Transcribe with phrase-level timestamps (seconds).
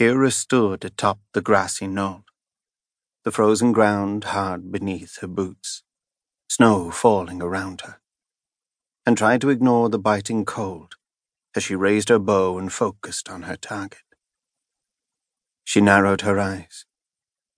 [0.00, 2.24] Kyra stood atop the grassy knoll,
[3.22, 5.82] the frozen ground hard beneath her boots,
[6.48, 8.00] snow falling around her,
[9.04, 10.94] and tried to ignore the biting cold
[11.54, 14.00] as she raised her bow and focused on her target.
[15.64, 16.86] She narrowed her eyes,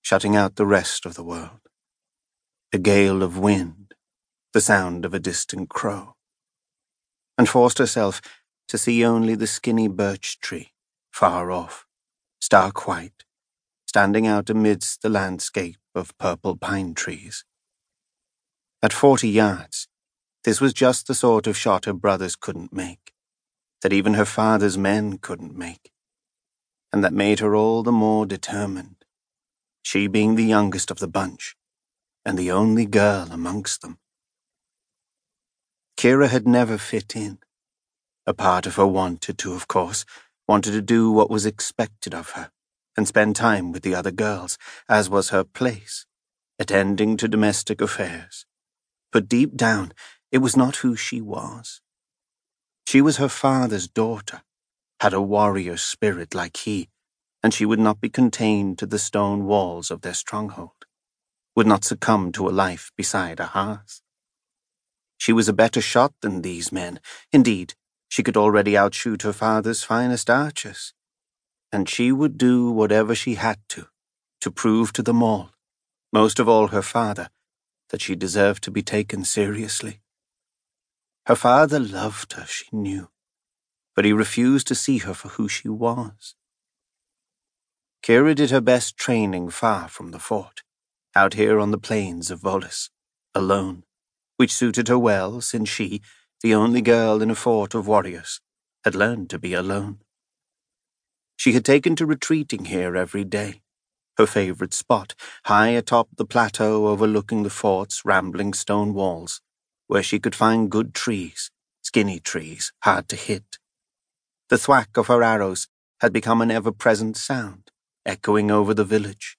[0.00, 1.58] shutting out the rest of the world.
[2.72, 3.94] A gale of wind,
[4.52, 6.14] the sound of a distant crow,
[7.36, 8.20] and forced herself
[8.68, 10.70] to see only the skinny birch tree
[11.10, 11.87] far off
[12.40, 13.24] stark white,
[13.86, 17.44] standing out amidst the landscape of purple pine trees.
[18.82, 19.88] At forty yards,
[20.44, 23.12] this was just the sort of shot her brothers couldn't make,
[23.82, 25.90] that even her father's men couldn't make,
[26.92, 29.04] and that made her all the more determined,
[29.82, 31.56] she being the youngest of the bunch,
[32.24, 33.98] and the only girl amongst them.
[35.96, 37.38] Kyra had never fit in.
[38.26, 40.04] A part of her wanted to, of course,
[40.48, 42.50] wanted to do what was expected of her
[42.96, 44.58] and spend time with the other girls,
[44.88, 46.06] as was her place,
[46.58, 48.46] attending to domestic affairs.
[49.12, 49.92] But deep down,
[50.32, 51.80] it was not who she was.
[52.86, 54.42] She was her father's daughter,
[55.00, 56.88] had a warrior spirit like he,
[57.42, 60.86] and she would not be contained to the stone walls of their stronghold,
[61.54, 64.02] would not succumb to a life beside a hearth.
[65.18, 67.00] She was a better shot than these men.
[67.32, 67.74] Indeed,
[68.08, 70.94] she could already outshoot her father's finest archers,
[71.70, 73.86] and she would do whatever she had to,
[74.40, 75.50] to prove to them all,
[76.12, 77.28] most of all her father,
[77.90, 80.00] that she deserved to be taken seriously.
[81.26, 83.10] Her father loved her, she knew,
[83.94, 86.34] but he refused to see her for who she was.
[88.02, 90.62] Kyra did her best training far from the fort,
[91.14, 92.88] out here on the plains of Volis,
[93.34, 93.84] alone,
[94.36, 96.00] which suited her well since she,
[96.42, 98.40] the only girl in a fort of warriors,
[98.84, 99.98] had learned to be alone.
[101.36, 103.62] She had taken to retreating here every day,
[104.16, 105.14] her favorite spot,
[105.44, 109.40] high atop the plateau overlooking the fort's rambling stone walls,
[109.86, 111.50] where she could find good trees,
[111.82, 113.58] skinny trees, hard to hit.
[114.48, 115.68] The thwack of her arrows
[116.00, 117.70] had become an ever-present sound,
[118.04, 119.36] echoing over the village.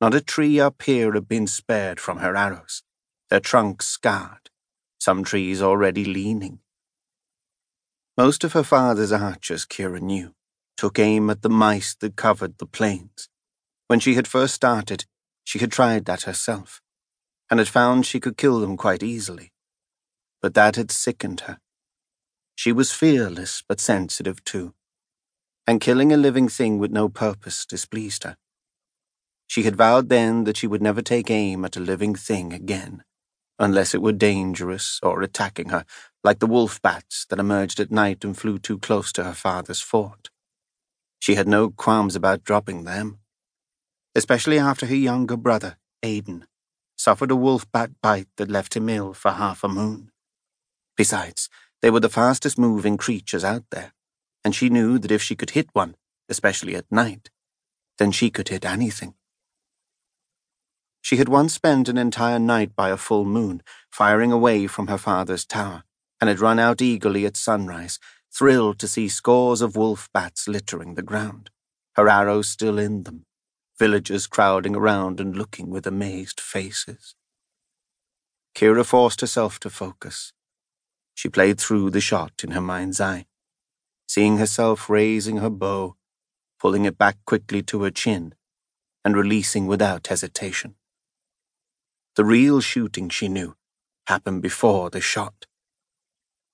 [0.00, 2.82] Not a tree up here had been spared from her arrows,
[3.30, 4.43] their trunks scarred,
[5.04, 6.60] some trees already leaning.
[8.16, 10.34] Most of her father's archers, Kyra knew,
[10.78, 13.28] took aim at the mice that covered the plains.
[13.86, 15.04] When she had first started,
[15.44, 16.80] she had tried that herself,
[17.50, 19.52] and had found she could kill them quite easily.
[20.40, 21.58] But that had sickened her.
[22.54, 24.72] She was fearless but sensitive too,
[25.66, 28.38] and killing a living thing with no purpose displeased her.
[29.46, 33.04] She had vowed then that she would never take aim at a living thing again
[33.58, 35.84] unless it were dangerous or attacking her,
[36.22, 39.80] like the wolf bats that emerged at night and flew too close to her father's
[39.80, 40.30] fort.
[41.20, 43.18] She had no qualms about dropping them,
[44.14, 46.46] especially after her younger brother, Aidan,
[46.96, 50.10] suffered a wolf bat bite that left him ill for half a moon.
[50.96, 51.48] Besides,
[51.82, 53.92] they were the fastest moving creatures out there,
[54.44, 55.96] and she knew that if she could hit one,
[56.28, 57.30] especially at night,
[57.98, 59.14] then she could hit anything.
[61.04, 63.60] She had once spent an entire night by a full moon,
[63.90, 65.84] firing away from her father's tower,
[66.18, 67.98] and had run out eagerly at sunrise,
[68.32, 71.50] thrilled to see scores of wolf bats littering the ground,
[71.96, 73.26] her arrows still in them,
[73.78, 77.14] villagers crowding around and looking with amazed faces.
[78.54, 80.32] Kyra forced herself to focus.
[81.14, 83.26] She played through the shot in her mind's eye,
[84.08, 85.96] seeing herself raising her bow,
[86.58, 88.32] pulling it back quickly to her chin,
[89.04, 90.76] and releasing without hesitation.
[92.16, 93.56] The real shooting, she knew,
[94.06, 95.46] happened before the shot.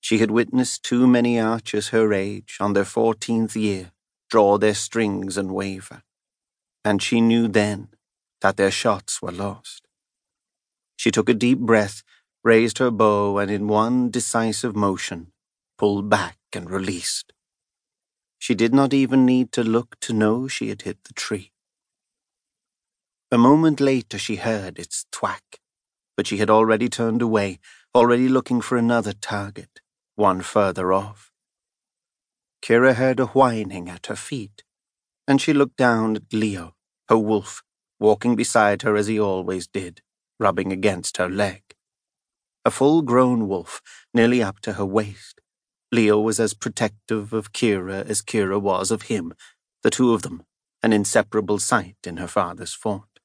[0.00, 3.92] She had witnessed too many archers her age, on their fourteenth year,
[4.30, 6.02] draw their strings and waver,
[6.84, 7.88] and she knew then
[8.40, 9.82] that their shots were lost.
[10.96, 12.04] She took a deep breath,
[12.44, 15.32] raised her bow, and in one decisive motion,
[15.76, 17.32] pulled back and released.
[18.38, 21.50] She did not even need to look to know she had hit the tree.
[23.30, 25.60] A moment later she heard its thwack,
[26.16, 27.58] but she had already turned away,
[27.94, 29.80] already looking for another target,
[30.14, 31.30] one further off.
[32.62, 34.62] Kyra heard a whining at her feet,
[35.26, 36.74] and she looked down at Leo,
[37.10, 37.62] her wolf,
[38.00, 40.00] walking beside her as he always did,
[40.40, 41.62] rubbing against her leg.
[42.64, 43.82] A full-grown wolf,
[44.14, 45.38] nearly up to her waist.
[45.92, 49.34] Leo was as protective of Kyra as Kyra was of him,
[49.82, 50.44] the two of them,
[50.82, 53.17] an inseparable sight in her father's fort.